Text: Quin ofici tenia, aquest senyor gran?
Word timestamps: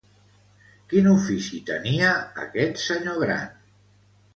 Quin 0.93 1.11
ofici 1.11 1.61
tenia, 1.69 2.17
aquest 2.49 2.87
senyor 2.89 3.25
gran? 3.27 3.51